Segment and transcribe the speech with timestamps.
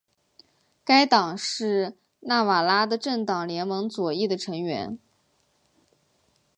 [0.83, 4.97] 该党是纳瓦拉的政党联盟左翼的成员。